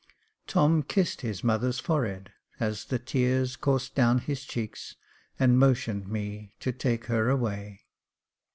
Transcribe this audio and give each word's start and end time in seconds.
Tom 0.47 0.81
kissed 0.81 1.21
his 1.21 1.43
mother's 1.43 1.79
forehead 1.79 2.31
as 2.59 2.85
the 2.85 2.97
tears 2.97 3.55
coursed 3.55 3.93
down 3.93 4.17
his 4.17 4.45
cheeks, 4.45 4.95
and 5.37 5.59
motioned 5.59 6.07
me 6.07 6.55
to 6.59 6.71
take 6.71 7.05
her 7.05 7.29
away. 7.29 7.81